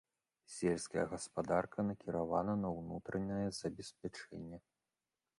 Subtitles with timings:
[0.51, 4.57] Сельская гаспадарка накіравана на ўнутранае забеспячэнне.